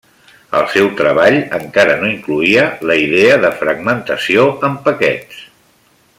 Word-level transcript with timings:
El 0.59 0.63
seu 0.75 0.87
treball 1.01 1.37
encara 1.57 1.97
no 1.99 2.09
incloïa 2.13 2.63
la 2.93 2.97
idea 3.03 3.37
de 3.45 3.53
fragmentació 3.61 4.47
en 4.71 4.81
paquets. 4.89 5.45